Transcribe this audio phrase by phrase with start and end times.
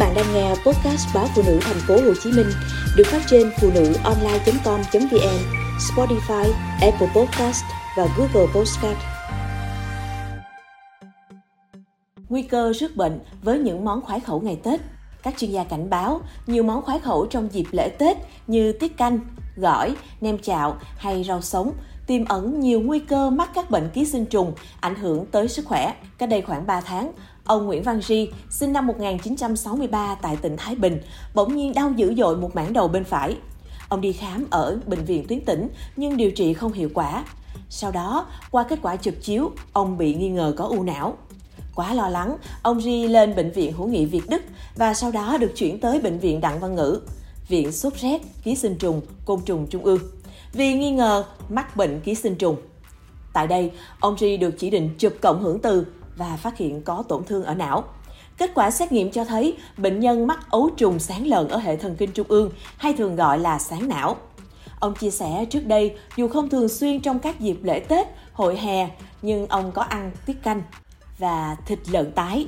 [0.00, 2.46] bạn đang nghe podcast báo phụ nữ thành phố Hồ Chí Minh
[2.96, 5.38] được phát trên phụ nữ online.com.vn,
[5.78, 7.64] Spotify, Apple Podcast
[7.96, 8.98] và Google Podcast.
[12.28, 14.80] Nguy cơ rước bệnh với những món khoái khẩu ngày Tết.
[15.22, 18.96] Các chuyên gia cảnh báo nhiều món khoái khẩu trong dịp lễ Tết như tiết
[18.96, 19.20] canh,
[19.56, 21.72] gỏi, nem chạo hay rau sống
[22.10, 25.64] tiềm ẩn nhiều nguy cơ mắc các bệnh ký sinh trùng ảnh hưởng tới sức
[25.66, 25.94] khỏe.
[26.18, 27.12] Cách đây khoảng 3 tháng,
[27.44, 31.00] Ông Nguyễn Văn Ri, sinh năm 1963 tại tỉnh Thái Bình,
[31.34, 33.36] bỗng nhiên đau dữ dội một mảng đầu bên phải.
[33.88, 37.24] Ông đi khám ở bệnh viện tuyến tỉnh nhưng điều trị không hiệu quả.
[37.68, 41.16] Sau đó, qua kết quả chụp chiếu, ông bị nghi ngờ có u não.
[41.74, 44.42] Quá lo lắng, ông Ri lên bệnh viện hữu nghị Việt Đức
[44.76, 47.00] và sau đó được chuyển tới bệnh viện Đặng Văn Ngữ,
[47.48, 50.00] viện sốt rét, ký sinh trùng, côn trùng trung ương
[50.52, 52.56] vì nghi ngờ mắc bệnh ký sinh trùng.
[53.32, 55.86] Tại đây, ông Ri được chỉ định chụp cộng hưởng từ
[56.16, 57.84] và phát hiện có tổn thương ở não.
[58.38, 61.76] Kết quả xét nghiệm cho thấy bệnh nhân mắc ấu trùng sáng lợn ở hệ
[61.76, 64.16] thần kinh trung ương hay thường gọi là sáng não.
[64.80, 68.56] Ông chia sẻ trước đây, dù không thường xuyên trong các dịp lễ Tết, hội
[68.56, 68.88] hè,
[69.22, 70.62] nhưng ông có ăn tiết canh
[71.18, 72.46] và thịt lợn tái.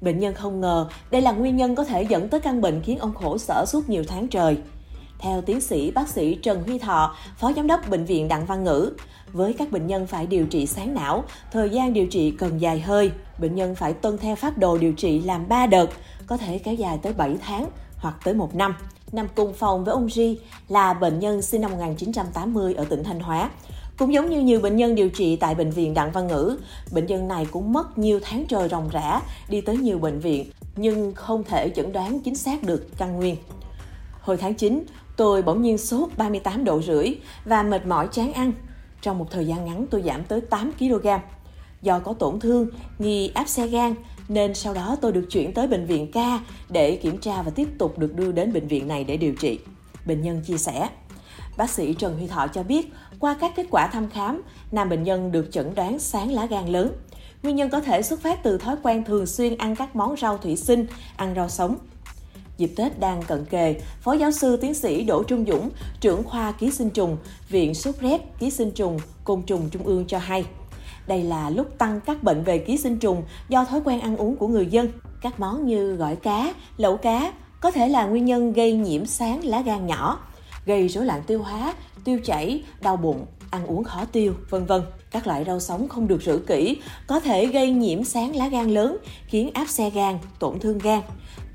[0.00, 2.98] Bệnh nhân không ngờ đây là nguyên nhân có thể dẫn tới căn bệnh khiến
[2.98, 4.56] ông khổ sở suốt nhiều tháng trời.
[5.22, 8.64] Theo tiến sĩ bác sĩ Trần Huy Thọ, Phó Giám đốc Bệnh viện Đặng Văn
[8.64, 8.92] Ngữ,
[9.32, 12.80] với các bệnh nhân phải điều trị sáng não, thời gian điều trị cần dài
[12.80, 13.10] hơi.
[13.38, 15.90] Bệnh nhân phải tuân theo phác đồ điều trị làm 3 đợt,
[16.26, 18.74] có thể kéo dài tới 7 tháng hoặc tới 1 năm.
[19.12, 23.20] Nằm cùng phòng với ông Ri là bệnh nhân sinh năm 1980 ở tỉnh Thanh
[23.20, 23.50] Hóa.
[23.98, 26.58] Cũng giống như nhiều bệnh nhân điều trị tại bệnh viện Đặng Văn Ngữ,
[26.92, 30.50] bệnh nhân này cũng mất nhiều tháng trời ròng rã, đi tới nhiều bệnh viện,
[30.76, 33.36] nhưng không thể chẩn đoán chính xác được căn nguyên.
[34.20, 34.84] Hồi tháng 9,
[35.16, 38.52] tôi bỗng nhiên sốt 38 độ rưỡi và mệt mỏi chán ăn.
[39.02, 41.06] Trong một thời gian ngắn tôi giảm tới 8 kg.
[41.82, 42.68] Do có tổn thương,
[42.98, 43.94] nghi áp xe gan,
[44.28, 47.68] nên sau đó tôi được chuyển tới bệnh viện ca để kiểm tra và tiếp
[47.78, 49.58] tục được đưa đến bệnh viện này để điều trị.
[50.06, 50.88] Bệnh nhân chia sẻ.
[51.56, 55.02] Bác sĩ Trần Huy Thọ cho biết, qua các kết quả thăm khám, nam bệnh
[55.02, 56.92] nhân được chẩn đoán sáng lá gan lớn.
[57.42, 60.38] Nguyên nhân có thể xuất phát từ thói quen thường xuyên ăn các món rau
[60.38, 60.86] thủy sinh,
[61.16, 61.76] ăn rau sống,
[62.62, 66.52] Dịp Tết đang cận kề, Phó giáo sư tiến sĩ Đỗ Trung Dũng, trưởng khoa
[66.52, 67.16] ký sinh trùng,
[67.48, 70.44] Viện sốt rét ký sinh trùng, côn trùng trung ương cho hay.
[71.06, 74.36] Đây là lúc tăng các bệnh về ký sinh trùng do thói quen ăn uống
[74.36, 74.88] của người dân.
[75.22, 79.44] Các món như gỏi cá, lẩu cá có thể là nguyên nhân gây nhiễm sáng
[79.44, 80.20] lá gan nhỏ,
[80.66, 81.74] gây rối loạn tiêu hóa,
[82.04, 84.82] tiêu chảy, đau bụng, ăn uống khó tiêu, vân vân.
[85.10, 88.70] Các loại rau sống không được rửa kỹ có thể gây nhiễm sáng lá gan
[88.70, 88.96] lớn,
[89.26, 91.00] khiến áp xe gan, tổn thương gan.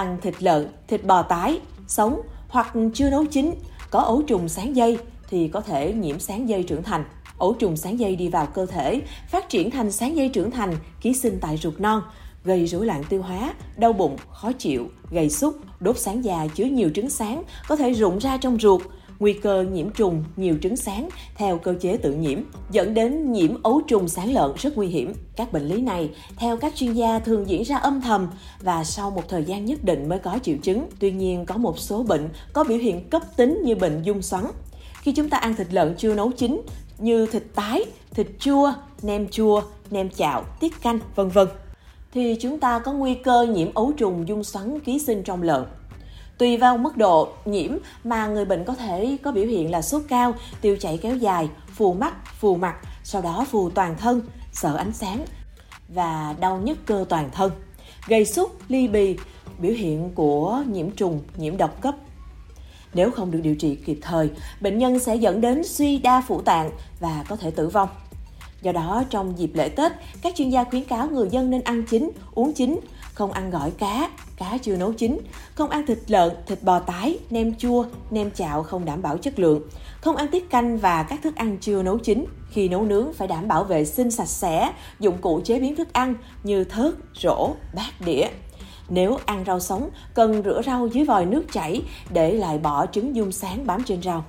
[0.00, 3.54] Ăn thịt lợn, thịt bò tái, sống hoặc chưa nấu chín,
[3.90, 7.04] có ấu trùng sáng dây thì có thể nhiễm sáng dây trưởng thành.
[7.38, 10.76] Ấu trùng sáng dây đi vào cơ thể, phát triển thành sáng dây trưởng thành,
[11.00, 12.02] ký sinh tại ruột non,
[12.44, 16.64] gây rối loạn tiêu hóa, đau bụng, khó chịu, gây sút, đốt sáng già chứa
[16.64, 18.82] nhiều trứng sáng có thể rụng ra trong ruột,
[19.20, 22.38] nguy cơ nhiễm trùng nhiều trứng sáng theo cơ chế tự nhiễm,
[22.70, 25.12] dẫn đến nhiễm ấu trùng sáng lợn rất nguy hiểm.
[25.36, 28.28] Các bệnh lý này, theo các chuyên gia thường diễn ra âm thầm
[28.62, 30.86] và sau một thời gian nhất định mới có triệu chứng.
[30.98, 34.44] Tuy nhiên, có một số bệnh có biểu hiện cấp tính như bệnh dung xoắn.
[35.00, 36.62] Khi chúng ta ăn thịt lợn chưa nấu chín
[36.98, 41.48] như thịt tái, thịt chua, nem chua, nem chạo, tiết canh, vân vân
[42.12, 45.64] thì chúng ta có nguy cơ nhiễm ấu trùng dung xoắn ký sinh trong lợn.
[46.40, 47.70] Tùy vào mức độ nhiễm
[48.04, 51.48] mà người bệnh có thể có biểu hiện là sốt cao, tiêu chảy kéo dài,
[51.74, 55.24] phù mắt, phù mặt, sau đó phù toàn thân, sợ ánh sáng
[55.88, 57.50] và đau nhức cơ toàn thân,
[58.06, 59.16] gây sốt ly bì,
[59.58, 61.94] biểu hiện của nhiễm trùng, nhiễm độc cấp.
[62.94, 64.30] Nếu không được điều trị kịp thời,
[64.60, 66.70] bệnh nhân sẽ dẫn đến suy đa phủ tạng
[67.00, 67.88] và có thể tử vong.
[68.62, 71.82] Do đó, trong dịp lễ Tết, các chuyên gia khuyến cáo người dân nên ăn
[71.82, 72.80] chín, uống chín,
[73.14, 75.18] không ăn gỏi cá, cá chưa nấu chín,
[75.54, 79.38] không ăn thịt lợn, thịt bò tái, nem chua, nem chạo không đảm bảo chất
[79.38, 79.62] lượng,
[80.00, 82.24] không ăn tiết canh và các thức ăn chưa nấu chín.
[82.50, 85.92] Khi nấu nướng phải đảm bảo vệ sinh sạch sẽ, dụng cụ chế biến thức
[85.92, 88.26] ăn như thớt, rổ, bát đĩa.
[88.88, 91.82] Nếu ăn rau sống, cần rửa rau dưới vòi nước chảy
[92.12, 94.24] để lại bỏ trứng dung sáng bám trên rau.